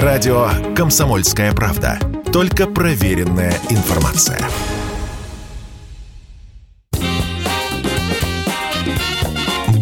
Радио 0.00 0.48
«Комсомольская 0.74 1.52
правда». 1.52 1.98
Только 2.32 2.66
проверенная 2.66 3.52
информация. 3.68 4.40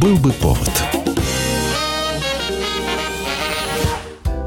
Был 0.00 0.16
бы 0.16 0.32
повод. 0.32 0.68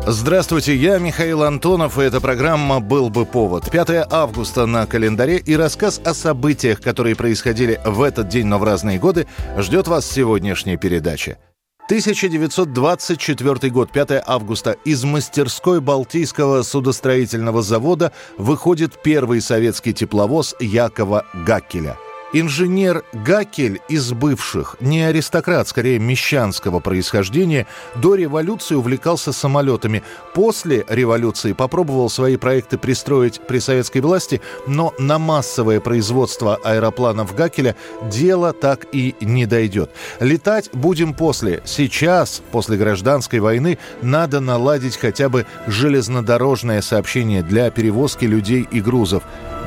Здравствуйте, 0.05 0.75
я 0.75 0.97
Михаил 0.97 1.43
Антонов, 1.43 1.97
и 1.97 2.01
эта 2.01 2.19
программа 2.19 2.81
«Был 2.81 3.09
бы 3.09 3.25
повод». 3.25 3.71
5 3.71 4.11
августа 4.11 4.65
на 4.65 4.85
календаре 4.85 5.37
и 5.37 5.55
рассказ 5.55 6.01
о 6.03 6.13
событиях, 6.13 6.81
которые 6.81 7.15
происходили 7.15 7.79
в 7.85 8.01
этот 8.01 8.27
день, 8.27 8.47
но 8.47 8.59
в 8.59 8.65
разные 8.65 8.99
годы, 8.99 9.27
ждет 9.57 9.87
вас 9.87 10.05
сегодняшняя 10.05 10.75
передача. 10.75 11.37
1924 11.85 13.69
год, 13.71 13.91
5 13.91 14.23
августа. 14.25 14.77
Из 14.85 15.03
мастерской 15.03 15.81
Балтийского 15.81 16.63
судостроительного 16.63 17.61
завода 17.61 18.11
выходит 18.37 19.01
первый 19.03 19.41
советский 19.41 19.93
тепловоз 19.93 20.55
Якова 20.59 21.25
Гаккеля– 21.33 21.97
Инженер 22.35 23.03
Гакель 23.13 23.79
из 23.87 24.11
бывших, 24.11 24.75
не 24.79 25.03
аристократ, 25.03 25.67
скорее 25.67 25.99
мещанского 25.99 26.79
происхождения, 26.79 27.67
до 27.93 28.15
революции 28.15 28.73
увлекался 28.73 29.31
самолетами. 29.31 30.01
После 30.33 30.83
революции 30.89 31.53
попробовал 31.53 32.09
свои 32.09 32.37
проекты 32.37 32.79
пристроить 32.79 33.39
при 33.47 33.59
советской 33.59 33.99
власти, 33.99 34.41
но 34.65 34.95
на 34.97 35.19
массовое 35.19 35.79
производство 35.79 36.55
аэропланов 36.55 37.35
Гакеля 37.35 37.75
дело 38.09 38.51
так 38.51 38.87
и 38.91 39.15
не 39.21 39.45
дойдет. 39.45 39.91
Летать 40.19 40.71
будем 40.73 41.13
после. 41.13 41.61
Сейчас, 41.65 42.41
после 42.51 42.77
гражданской 42.77 43.41
войны, 43.41 43.77
надо 44.01 44.39
наладить 44.39 44.97
хотя 44.97 45.29
бы 45.29 45.45
железнодорожное 45.67 46.81
сообщение 46.81 47.43
для 47.43 47.69
перевозки 47.69 48.25
людей 48.25 48.67
и 48.71 48.81
грузов. 48.81 49.21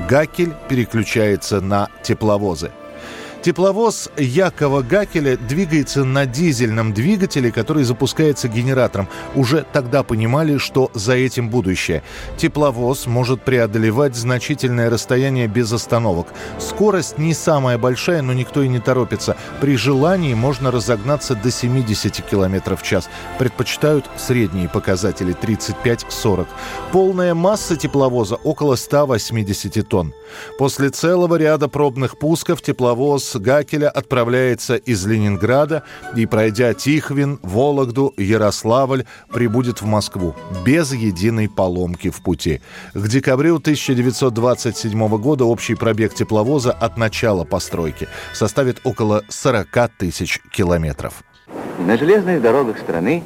Гакель 0.08 0.52
переключается 0.68 1.60
на 1.60 1.88
тепловозы. 2.56 2.85
Тепловоз 3.46 4.10
Якова 4.18 4.82
Гакеля 4.82 5.36
двигается 5.36 6.02
на 6.02 6.26
дизельном 6.26 6.92
двигателе, 6.92 7.52
который 7.52 7.84
запускается 7.84 8.48
генератором. 8.48 9.06
Уже 9.36 9.64
тогда 9.72 10.02
понимали, 10.02 10.58
что 10.58 10.90
за 10.94 11.14
этим 11.14 11.48
будущее. 11.48 12.02
Тепловоз 12.36 13.06
может 13.06 13.42
преодолевать 13.42 14.16
значительное 14.16 14.90
расстояние 14.90 15.46
без 15.46 15.72
остановок. 15.72 16.26
Скорость 16.58 17.18
не 17.18 17.34
самая 17.34 17.78
большая, 17.78 18.20
но 18.20 18.32
никто 18.32 18.62
и 18.62 18.68
не 18.68 18.80
торопится. 18.80 19.36
При 19.60 19.76
желании 19.76 20.34
можно 20.34 20.72
разогнаться 20.72 21.36
до 21.36 21.52
70 21.52 22.28
км 22.28 22.74
в 22.74 22.82
час. 22.82 23.08
Предпочитают 23.38 24.06
средние 24.16 24.68
показатели 24.68 25.36
35-40. 25.40 26.48
Полная 26.90 27.32
масса 27.32 27.76
тепловоза 27.76 28.34
около 28.42 28.74
180 28.74 29.88
тонн. 29.88 30.12
После 30.58 30.90
целого 30.90 31.36
ряда 31.36 31.68
пробных 31.68 32.18
пусков 32.18 32.60
тепловоз 32.60 33.35
Гакеля 33.38 33.88
отправляется 33.88 34.76
из 34.76 35.06
Ленинграда 35.06 35.82
и, 36.14 36.26
пройдя 36.26 36.74
Тихвин, 36.74 37.38
Вологду, 37.42 38.14
Ярославль, 38.16 39.04
прибудет 39.32 39.82
в 39.82 39.86
Москву 39.86 40.34
без 40.64 40.92
единой 40.92 41.48
поломки 41.48 42.10
в 42.10 42.22
пути. 42.22 42.60
К 42.94 43.08
декабрю 43.08 43.56
1927 43.56 45.08
года 45.18 45.44
общий 45.44 45.74
пробег 45.74 46.14
тепловоза 46.14 46.72
от 46.72 46.96
начала 46.96 47.44
постройки 47.44 48.08
составит 48.32 48.80
около 48.84 49.22
40 49.28 49.90
тысяч 49.98 50.40
километров. 50.52 51.22
На 51.78 51.96
железных 51.98 52.40
дорогах 52.42 52.78
страны 52.78 53.22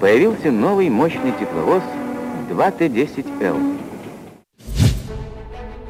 появился 0.00 0.50
новый 0.50 0.90
мощный 0.90 1.32
тепловоз 1.38 1.82
2Т-10Л. 2.50 3.93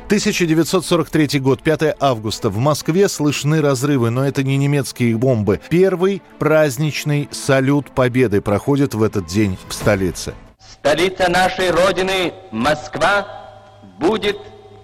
1943 0.07 1.41
год, 1.41 1.63
5 1.63 1.97
августа. 1.99 2.51
В 2.51 2.59
Москве 2.59 3.09
слышны 3.09 3.63
разрывы, 3.63 4.11
но 4.11 4.27
это 4.27 4.43
не 4.43 4.59
немецкие 4.59 5.17
бомбы. 5.17 5.61
Первый 5.71 6.23
праздничный 6.39 7.29
салют 7.33 7.91
Победы 7.91 8.43
проходит 8.43 8.95
в 8.95 9.03
этот 9.03 9.27
день 9.27 9.57
в 9.69 9.73
столице. 9.73 10.35
Столица 10.59 11.31
нашей 11.31 11.71
Родины, 11.71 12.35
Москва, 12.53 13.27
будет 13.99 14.37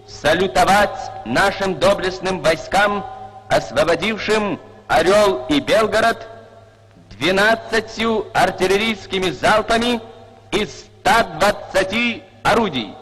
салютовать 0.09 0.99
нашим 1.27 1.79
доблестным 1.79 2.41
войскам, 2.41 3.05
освободившим 3.49 4.59
Орел 4.89 5.45
и 5.49 5.61
Белгород, 5.61 6.27
12 7.19 8.01
артиллерийскими 8.33 9.31
залпами 9.31 10.01
из 10.51 10.87
120 11.03 12.23
орудий. 12.43 12.95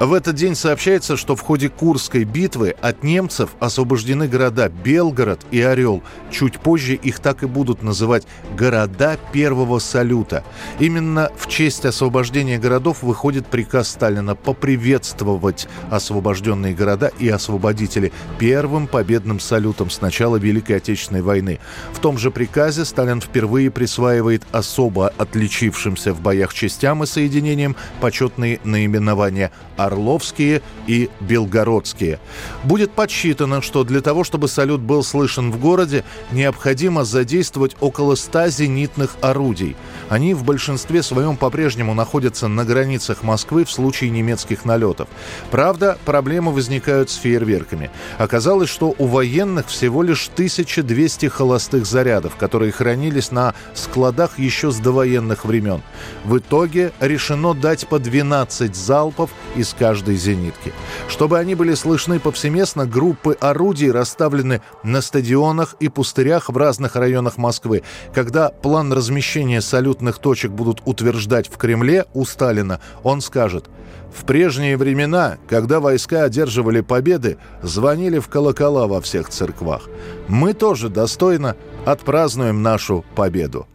В 0.00 0.12
этот 0.12 0.36
день 0.36 0.54
сообщается, 0.54 1.16
что 1.16 1.34
в 1.34 1.40
ходе 1.40 1.68
Курской 1.68 2.22
битвы 2.22 2.70
от 2.80 3.02
немцев 3.02 3.50
освобождены 3.58 4.28
города 4.28 4.68
Белгород 4.68 5.40
и 5.50 5.60
Орел. 5.60 6.04
Чуть 6.30 6.60
позже 6.60 6.94
их 6.94 7.18
так 7.18 7.42
и 7.42 7.46
будут 7.46 7.82
называть 7.82 8.24
«города 8.56 9.18
первого 9.32 9.80
салюта». 9.80 10.44
Именно 10.78 11.32
в 11.36 11.48
честь 11.48 11.84
освобождения 11.84 12.58
городов 12.58 13.02
выходит 13.02 13.48
приказ 13.48 13.88
Сталина 13.88 14.36
поприветствовать 14.36 15.66
освобожденные 15.90 16.74
города 16.74 17.10
и 17.18 17.28
освободители 17.28 18.12
первым 18.38 18.86
победным 18.86 19.40
салютом 19.40 19.90
с 19.90 20.00
начала 20.00 20.36
Великой 20.36 20.76
Отечественной 20.76 21.22
войны. 21.22 21.58
В 21.92 21.98
том 21.98 22.18
же 22.18 22.30
приказе 22.30 22.84
Сталин 22.84 23.20
впервые 23.20 23.72
присваивает 23.72 24.44
особо 24.52 25.08
отличившимся 25.18 26.14
в 26.14 26.20
боях 26.20 26.54
частям 26.54 27.02
и 27.02 27.06
соединениям 27.06 27.74
почетные 28.00 28.60
наименования 28.62 29.50
Орловские 29.88 30.60
и 30.86 31.08
Белгородские. 31.20 32.20
Будет 32.62 32.92
подсчитано, 32.92 33.62
что 33.62 33.84
для 33.84 34.02
того, 34.02 34.22
чтобы 34.22 34.48
салют 34.48 34.80
был 34.82 35.02
слышен 35.02 35.50
в 35.50 35.58
городе, 35.58 36.04
необходимо 36.30 37.04
задействовать 37.04 37.74
около 37.80 38.14
100 38.14 38.48
зенитных 38.48 39.16
орудий. 39.22 39.76
Они 40.10 40.34
в 40.34 40.44
большинстве 40.44 41.02
своем 41.02 41.36
по-прежнему 41.36 41.94
находятся 41.94 42.48
на 42.48 42.64
границах 42.64 43.22
Москвы 43.22 43.64
в 43.64 43.70
случае 43.70 44.10
немецких 44.10 44.64
налетов. 44.66 45.08
Правда, 45.50 45.98
проблемы 46.04 46.52
возникают 46.52 47.10
с 47.10 47.16
фейерверками. 47.16 47.90
Оказалось, 48.18 48.68
что 48.68 48.94
у 48.98 49.06
военных 49.06 49.68
всего 49.68 50.02
лишь 50.02 50.28
1200 50.32 51.26
холостых 51.26 51.86
зарядов, 51.86 52.36
которые 52.36 52.72
хранились 52.72 53.30
на 53.30 53.54
складах 53.74 54.38
еще 54.38 54.70
с 54.70 54.76
довоенных 54.76 55.46
времен. 55.46 55.82
В 56.24 56.38
итоге 56.38 56.92
решено 57.00 57.54
дать 57.54 57.88
по 57.88 57.98
12 57.98 58.76
залпов 58.76 59.30
из 59.56 59.72
каждой 59.78 60.16
зенитки. 60.16 60.72
Чтобы 61.08 61.38
они 61.38 61.54
были 61.54 61.74
слышны 61.74 62.18
повсеместно, 62.20 62.86
группы 62.86 63.36
орудий 63.40 63.90
расставлены 63.90 64.60
на 64.82 65.00
стадионах 65.00 65.76
и 65.80 65.88
пустырях 65.88 66.48
в 66.48 66.56
разных 66.56 66.96
районах 66.96 67.36
Москвы. 67.38 67.82
Когда 68.14 68.50
план 68.50 68.92
размещения 68.92 69.60
салютных 69.60 70.18
точек 70.18 70.50
будут 70.50 70.82
утверждать 70.84 71.48
в 71.48 71.56
Кремле 71.56 72.06
у 72.14 72.24
Сталина, 72.24 72.80
он 73.02 73.20
скажет 73.20 73.66
в 74.14 74.24
прежние 74.24 74.76
времена, 74.76 75.36
когда 75.48 75.80
войска 75.80 76.24
одерживали 76.24 76.80
победы, 76.80 77.38
звонили 77.62 78.18
в 78.18 78.28
колокола 78.28 78.86
во 78.86 79.00
всех 79.00 79.28
церквах. 79.28 79.88
Мы 80.28 80.54
тоже 80.54 80.88
достойно 80.88 81.56
отпразднуем 81.84 82.62
нашу 82.62 83.04
победу. 83.14 83.66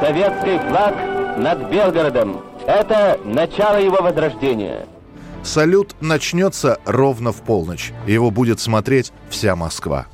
Советский 0.00 0.58
флаг 0.68 0.94
над 1.38 1.70
Белгородом– 1.70 2.42
это 2.66 3.18
начало 3.24 3.76
его 3.76 3.98
возрождения. 4.02 4.86
Салют 5.42 5.96
начнется 6.00 6.78
ровно 6.84 7.32
в 7.32 7.42
полночь. 7.42 7.92
Его 8.06 8.30
будет 8.30 8.60
смотреть 8.60 9.12
вся 9.28 9.56
Москва. 9.56 10.06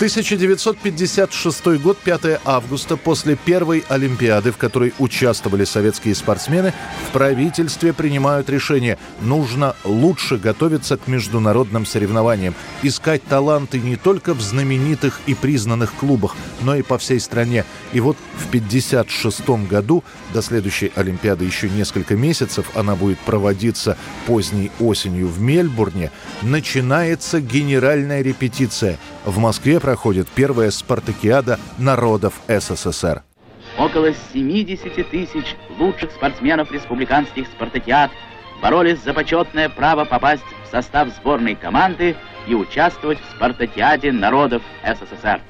1956 0.00 1.66
год, 1.82 1.98
5 1.98 2.40
августа, 2.46 2.96
после 2.96 3.36
первой 3.36 3.84
Олимпиады, 3.86 4.50
в 4.50 4.56
которой 4.56 4.94
участвовали 4.98 5.64
советские 5.64 6.14
спортсмены, 6.14 6.72
в 7.06 7.12
правительстве 7.12 7.92
принимают 7.92 8.48
решение– 8.48 8.96
нужно 9.20 9.76
лучше 9.84 10.38
готовиться 10.38 10.96
к 10.96 11.06
международным 11.06 11.86
соревнованиям, 11.86 12.54
искать 12.82 13.22
таланты 13.24 13.78
не 13.78 13.96
только 13.96 14.34
в 14.34 14.40
знаменитых 14.40 15.20
и 15.26 15.34
признанных 15.34 15.94
клубах, 15.94 16.36
но 16.62 16.74
и 16.74 16.82
по 16.82 16.98
всей 16.98 17.20
стране. 17.20 17.64
И 17.92 18.00
вот 18.00 18.16
в 18.36 18.48
1956 18.48 19.68
году, 19.68 20.04
до 20.32 20.42
следующей 20.42 20.92
Олимпиады 20.94 21.44
еще 21.44 21.68
несколько 21.68 22.16
месяцев, 22.16 22.70
она 22.74 22.96
будет 22.96 23.18
проводиться 23.20 23.96
поздней 24.26 24.70
осенью 24.80 25.28
в 25.28 25.40
Мельбурне, 25.40 26.10
начинается 26.42 27.40
генеральная 27.40 28.22
репетиция. 28.22 28.98
В 29.24 29.38
Москве 29.38 29.80
проходит 29.90 30.28
первая 30.28 30.70
спартакиада 30.70 31.58
народов 31.76 32.34
СССР. 32.46 33.24
Около 33.76 34.14
70 34.32 35.10
тысяч 35.10 35.56
лучших 35.80 36.12
спортсменов 36.12 36.70
республиканских 36.70 37.48
спартакиад 37.48 38.12
боролись 38.62 39.02
за 39.02 39.12
почетное 39.12 39.68
право 39.68 40.04
попасть 40.04 40.44
в 40.64 40.70
состав 40.70 41.08
сборной 41.08 41.56
команды 41.56 42.14
и 42.46 42.54
участвовать 42.54 43.18
в 43.18 43.34
спартакиаде 43.34 44.12
народов 44.12 44.62
СССР. 44.84 45.40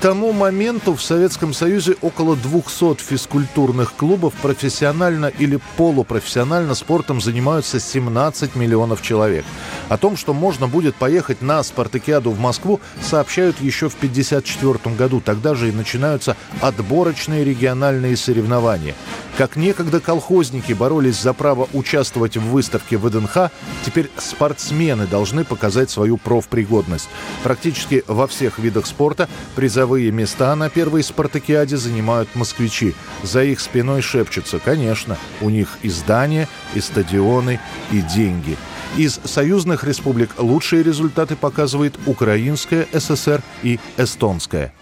тому 0.00 0.32
моменту 0.32 0.94
в 0.94 1.02
Советском 1.02 1.52
Союзе 1.52 1.96
около 2.00 2.34
200 2.34 3.02
физкультурных 3.02 3.94
клубов 3.94 4.32
профессионально 4.34 5.26
или 5.26 5.58
полупрофессионально 5.76 6.74
спортом 6.74 7.20
занимаются 7.20 7.78
17 7.78 8.56
миллионов 8.56 9.02
человек. 9.02 9.44
О 9.90 9.98
том, 9.98 10.16
что 10.16 10.32
можно 10.32 10.68
будет 10.68 10.94
поехать 10.94 11.42
на 11.42 11.62
спартакиаду 11.64 12.30
в 12.30 12.38
Москву, 12.38 12.80
сообщают 13.02 13.60
еще 13.60 13.88
в 13.88 13.96
1954 13.96 14.94
году. 14.94 15.20
Тогда 15.20 15.56
же 15.56 15.68
и 15.68 15.72
начинаются 15.72 16.36
отборочные 16.60 17.44
региональные 17.44 18.16
соревнования. 18.16 18.94
Как 19.36 19.56
некогда 19.56 19.98
колхозники 19.98 20.72
боролись 20.74 21.20
за 21.20 21.32
право 21.32 21.68
участвовать 21.72 22.36
в 22.36 22.50
выставке 22.50 22.98
ВДНХ, 22.98 23.50
теперь 23.84 24.10
спортсмены 24.16 25.08
должны 25.08 25.44
показать 25.44 25.90
свою 25.90 26.18
профпригодность. 26.18 27.08
Практически 27.42 28.04
во 28.06 28.28
всех 28.28 28.60
видах 28.60 28.86
спорта 28.86 29.28
призовые 29.56 30.12
места 30.12 30.54
на 30.54 30.70
первой 30.70 31.02
спартакиаде 31.02 31.76
занимают 31.76 32.28
москвичи. 32.36 32.94
За 33.24 33.42
их 33.42 33.58
спиной 33.58 34.02
шепчутся, 34.02 34.60
конечно, 34.60 35.18
у 35.40 35.50
них 35.50 35.78
и 35.82 35.88
здания, 35.88 36.48
и 36.74 36.80
стадионы, 36.80 37.58
и 37.90 38.02
деньги. 38.02 38.56
Из 38.96 39.20
союзных 39.24 39.84
республик 39.84 40.30
лучшие 40.38 40.82
результаты 40.82 41.36
показывает 41.36 41.94
Украинская 42.06 42.86
ССР 42.92 43.40
и 43.62 43.78
Эстонская. 43.96 44.74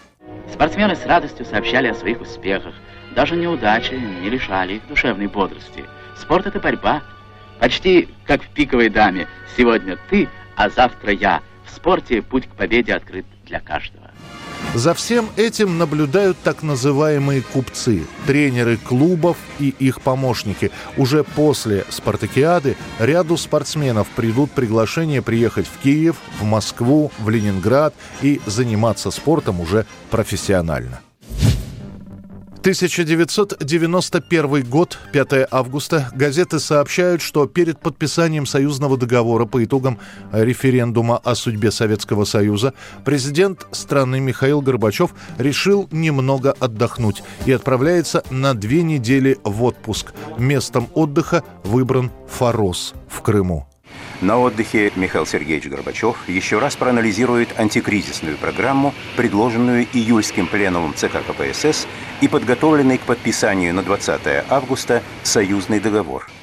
Спортсмены 0.51 0.95
с 0.95 1.05
радостью 1.05 1.45
сообщали 1.45 1.87
о 1.87 1.93
своих 1.93 2.19
успехах. 2.19 2.73
Даже 3.15 3.35
неудачи 3.35 3.93
не 3.93 4.29
лишали 4.29 4.75
их 4.75 4.87
душевной 4.87 5.27
бодрости. 5.27 5.85
Спорт— 6.19 6.45
это 6.47 6.59
борьба. 6.59 7.03
Почти 7.59 8.09
как 8.25 8.41
в 8.41 8.49
пиковой 8.49 8.89
даме. 8.89 9.27
Сегодня 9.55 9.97
ты, 10.09 10.27
а 10.55 10.69
завтра 10.69 11.13
я. 11.13 11.41
В 11.65 11.75
спорте 11.75 12.23
путь 12.23 12.47
к 12.47 12.55
победе 12.55 12.95
открыт 12.95 13.25
для 13.45 13.59
каждого. 13.59 14.09
За 14.75 14.93
всем 14.93 15.29
этим 15.35 15.77
наблюдают 15.77 16.37
так 16.43 16.61
называемые 16.61 17.41
купцы, 17.41 18.05
тренеры 18.27 18.77
клубов 18.77 19.37
и 19.59 19.69
их 19.79 20.01
помощники. 20.01 20.71
Уже 20.95 21.23
после 21.23 21.85
спартакиады 21.89 22.77
ряду 22.99 23.35
спортсменов 23.35 24.07
придут 24.15 24.51
приглашения 24.51 25.21
приехать 25.21 25.65
в 25.67 25.81
Киев, 25.81 26.17
в 26.39 26.43
Москву, 26.43 27.11
в 27.17 27.29
Ленинград 27.29 27.93
и 28.21 28.39
заниматься 28.45 29.09
спортом 29.11 29.59
уже 29.59 29.85
профессионально. 30.11 31.01
1991 32.59 34.63
год, 34.65 34.99
5 35.13 35.47
августа. 35.49 36.11
Газеты 36.13 36.59
сообщают, 36.59 37.21
что 37.21 37.47
перед 37.47 37.79
подписанием 37.79 38.45
союзного 38.45 38.97
договора 38.97 39.45
по 39.45 39.63
итогам 39.63 39.97
референдума 40.33 41.21
о 41.23 41.35
судьбе 41.35 41.71
Советского 41.71 42.25
Союза 42.25 42.73
президент 43.05 43.65
страны 43.71 44.19
Михаил 44.19 44.61
Горбачев 44.61 45.11
решил 45.37 45.87
немного 45.93 46.53
отдохнуть 46.59 47.23
и 47.45 47.53
отправляется 47.53 48.25
на 48.29 48.53
две 48.53 48.83
недели 48.83 49.37
в 49.45 49.63
отпуск. 49.63 50.11
Местом 50.37 50.89
отдыха 50.95 51.45
выбран 51.63 52.11
Форос 52.27 52.93
в 53.07 53.21
Крыму. 53.21 53.69
На 54.21 54.37
отдыхе 54.37 54.91
Михаил 54.97 55.25
Сергеевич 55.25 55.69
Горбачев 55.69 56.27
еще 56.27 56.59
раз 56.59 56.75
проанализирует 56.75 57.57
антикризисную 57.57 58.37
программу, 58.37 58.93
предложенную 59.15 59.87
июльским 59.93 60.47
пленумом 60.47 60.93
ЦК 60.93 61.23
КПСС 61.25 61.87
и 62.21 62.27
подготовленный 62.27 62.97
к 62.97 63.01
подписанию 63.01 63.73
на 63.73 63.83
20 63.83 64.21
августа 64.49 65.01
союзный 65.23 65.79
договор– 65.79 66.27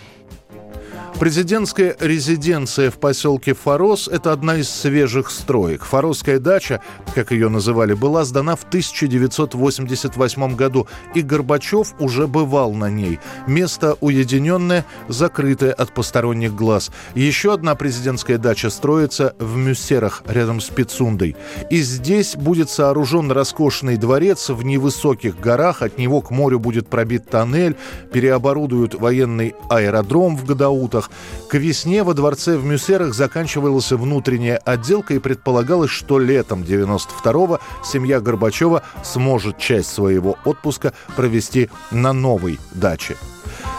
Президентская 1.19 1.97
резиденция 1.99 2.91
в 2.91 2.99
поселке 2.99 3.55
Форос– 3.55 4.07
это 4.13 4.33
одна 4.33 4.57
из 4.57 4.69
свежих 4.69 5.31
строек. 5.31 5.83
Форосская 5.83 6.39
дача, 6.39 6.83
как 7.15 7.31
ее 7.31 7.49
называли, 7.49 7.95
была 7.95 8.27
сдана 8.27 8.55
в 8.55 8.65
1988 8.65 10.57
году, 10.57 10.87
и 11.15 11.23
Горбачев 11.23 11.95
уже 12.01 12.27
бывал 12.27 12.75
на 12.75 12.91
ней. 12.91 13.19
Место 13.47 13.97
уединенное, 14.03 14.85
закрытое 15.09 15.73
от 15.73 15.95
посторонних 15.95 16.55
глаз. 16.55 16.91
Еще 17.15 17.55
одна 17.55 17.75
президентская 17.77 18.37
дача 18.37 18.69
строится 18.69 19.35
в 19.39 19.57
Мюссерах, 19.57 20.23
рядом 20.27 20.61
с 20.61 20.69
Пицундой. 20.69 21.35
И 21.71 21.81
здесь 21.81 22.37
будет 22.37 22.69
сооружен 22.69 23.33
роскошный 23.33 23.97
дворец 23.97 24.51
в 24.51 24.63
невысоких 24.63 25.41
горах, 25.41 25.81
от 25.81 25.97
него 25.97 26.21
к 26.21 26.31
морю 26.31 26.59
будет 26.59 26.89
пробит 26.89 27.31
тоннель, 27.31 27.75
переоборудуют 28.13 28.95
военный 28.95 29.55
аэродром 29.71 30.37
в 30.37 30.45
Гадаутах, 30.45 31.06
Мюссерах. 31.06 31.49
К 31.49 31.55
весне 31.55 32.03
во 32.03 32.14
дворце 32.14 32.56
в 32.56 32.64
Мюссерах 32.64 33.14
заканчивалась 33.14 33.93
внутренняя 33.93 34.56
отделка 34.58 35.14
и 35.14 35.19
предполагалось, 35.19 35.91
что 35.91 36.19
летом 36.19 36.62
92-го 36.62 37.61
семья 37.85 38.20
Горбачева 38.20 38.82
сможет 39.05 39.58
часть 39.58 39.93
своего 39.93 40.37
отпуска 40.44 40.93
провести 41.17 41.70
на 41.91 42.12
новой 42.12 42.58
даче. 42.73 43.17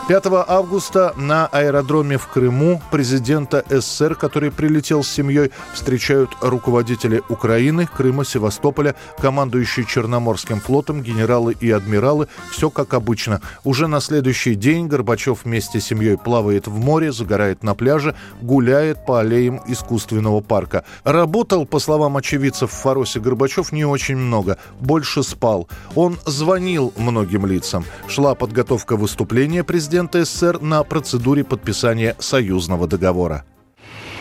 5 0.08 0.26
августа 0.48 1.14
на 1.18 1.48
аэродроме 1.48 2.18
в 2.18 2.28
Крыму 2.28 2.82
президента 2.92 3.66
СССР, 3.70 4.16
который 4.16 4.52
прилетел 4.52 5.04
с 5.04 5.10
семьей, 5.10 5.52
встречают 5.74 6.30
руководители 6.40 7.22
Украины, 7.28 7.88
Крыма, 7.88 8.24
Севастополя, 8.24 8.96
командующие 9.20 9.86
Черноморским 9.86 10.62
флотом, 10.62 11.04
генералы 11.04 11.58
и 11.60 11.70
адмиралы. 11.72 12.30
Все 12.50 12.70
как 12.70 12.94
обычно. 12.94 13.42
Уже 13.66 13.88
на 13.88 14.00
следующий 14.00 14.56
день 14.56 14.88
Горбачев 14.88 15.44
вместе 15.44 15.82
с 15.82 15.88
семьей 15.88 16.18
плавает 16.18 16.68
в 16.68 16.78
море, 16.78 17.12
загорает 17.12 17.62
на 17.64 17.76
пляже, 17.76 18.16
гуляет 18.42 19.06
по 19.06 19.20
аллеям 19.20 19.60
искусственного 19.68 20.40
парка. 20.40 20.86
Работал, 21.04 21.66
по 21.66 21.80
словам 21.80 22.16
очевидцев 22.16 22.72
в 22.72 22.76
Фаросе, 22.76 23.20
Горбачев 23.20 23.74
не 23.74 23.84
очень 23.84 24.16
много, 24.16 24.58
больше 24.80 25.22
спал. 25.22 25.68
Он 25.96 26.18
звонил 26.26 26.94
многим 26.96 27.46
лицам. 27.46 27.84
Шла 28.08 28.36
подготовка 28.36 28.96
выступления 28.96 29.66
президента 29.66 29.97
президента 29.98 30.26
СССР 30.26 30.62
на 30.62 30.84
процедуре 30.84 31.44
подписания 31.44 32.16
союзного 32.20 32.86
договора. 32.88 33.46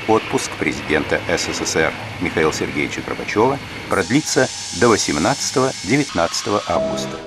Отпуск 0.09 0.51
президента 0.59 1.21
СССР 1.29 1.93
Михаила 2.23 2.53
Сергеевича 2.53 3.03
Горбачева 3.07 3.59
продлится 3.91 4.49
до 4.81 4.95
18-19 4.95 6.63
августа. 6.69 7.19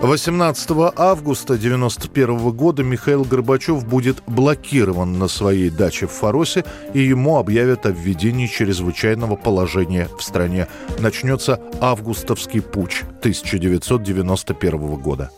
18 0.00 0.70
августа 0.96 1.54
1991 1.54 2.50
года 2.50 2.82
Михаил 2.82 3.22
Горбачев 3.22 3.86
будет 3.86 4.24
блокирован 4.26 5.20
на 5.20 5.28
своей 5.28 5.70
даче 5.70 6.08
в 6.08 6.10
Фаросе, 6.10 6.64
и 6.94 7.00
ему 7.00 7.38
объявят 7.38 7.86
о 7.86 7.90
введении 7.90 8.48
чрезвычайного 8.48 9.36
положения 9.36 10.08
в 10.18 10.22
стране. 10.24 10.66
Начнется 10.98 11.60
августовский 11.80 12.60
путь 12.60 13.02
1991 13.20 14.96
года. 14.96 15.30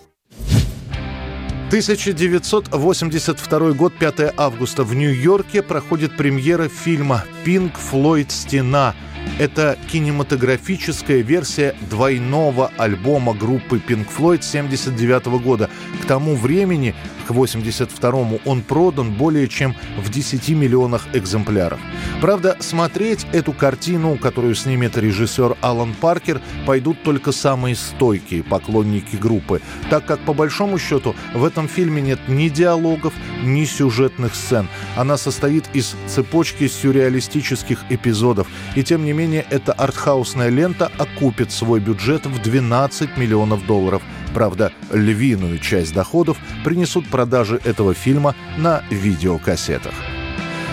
1982 1.75 3.73
год, 3.73 3.93
5 3.99 4.35
августа. 4.37 4.85
В 4.85 4.95
Нью-Йорке 4.95 5.61
проходит 5.61 6.17
премьера 6.17 6.69
фильма 6.69 7.25
«Пинк 7.45 7.77
Флойд. 7.77 8.31
Стена». 8.31 8.95
Это 9.39 9.77
кинематографическая 9.91 11.21
версия 11.23 11.75
двойного 11.91 12.71
альбома 12.77 13.35
группы 13.35 13.81
Pink 13.87 14.07
Floyd 14.17 14.43
79 14.43 15.27
года. 15.43 15.69
К 16.03 16.07
тому 16.07 16.37
времени, 16.37 16.95
к 17.27 17.31
82-му, 17.31 18.41
он 18.45 18.63
продан 18.63 19.15
более 19.15 19.49
чем 19.49 19.75
в 19.99 20.09
10 20.09 20.51
миллионах 20.51 21.09
экземпляров. 21.15 21.81
Правда, 22.21 22.57
смотреть 22.61 23.27
эту 23.33 23.53
картину, 23.53 24.17
которую 24.19 24.55
снимет 24.55 24.97
режиссер 24.97 25.57
Алан 25.61 25.95
Паркер, 25.95 26.41
пойдут 26.67 27.03
только 27.03 27.33
самые 27.33 27.75
стойкие 27.75 28.43
поклонники 28.43 29.17
группы, 29.17 29.61
так 29.91 30.07
как, 30.07 30.21
по 30.21 30.33
большому 30.33 30.79
счету, 30.79 31.15
в 31.35 31.45
этом 31.45 31.67
фильме 31.69 32.03
нет 32.03 32.21
ни 32.29 32.49
диалогов, 32.49 33.13
ни 33.43 33.65
сюжетных 33.65 34.35
сцен. 34.35 34.69
Она 34.97 35.17
состоит 35.17 35.65
из 35.73 35.97
цепочки 36.07 36.69
сюрреалистических 36.69 37.81
эпизодов, 37.91 38.47
и 38.77 38.83
тем 38.83 39.05
не 39.15 39.19
менее 39.19 39.47
эта 39.49 39.73
артхаусная 39.73 40.49
лента 40.49 40.91
окупит 40.99 41.53
свой 41.53 41.79
бюджет 41.79 42.27
в 42.27 42.43
12 42.43 43.17
миллионов 43.17 43.65
долларов. 43.65 44.03
Правда, 44.35 44.73
львиную 44.93 45.61
часть 45.61 45.95
доходов 45.95 46.37
принесут 46.65 47.09
продажи 47.09 47.61
этого 47.65 47.95
фильма 47.95 48.35
на 48.59 48.83
видеокассетах. 48.91 49.95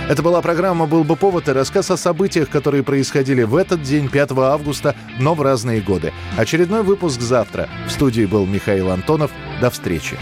Это 0.10 0.24
была 0.24 0.42
программа 0.42 0.88
«Был 0.88 1.04
бы 1.04 1.16
повод» 1.16 1.48
и 1.48 1.52
рассказ 1.52 1.92
о 1.92 1.98
событиях, 1.98 2.50
которые 2.50 2.84
происходили 2.84 3.44
в 3.44 3.56
этот 3.56 3.84
день, 3.84 4.10
5 4.10 4.32
августа, 4.32 4.96
но 5.20 5.36
в 5.36 5.42
разные 5.44 5.80
годы. 5.80 6.12
Очередной 6.36 6.82
выпуск 6.82 7.22
завтра. 7.22 7.70
В 7.88 7.92
студии 7.92 8.26
был 8.26 8.48
Михаил 8.48 8.90
Антонов. 8.90 9.30
До 9.62 9.70
встречи. 9.70 10.18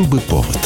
Был 0.00 0.06
бы 0.06 0.20
повод. 0.20 0.59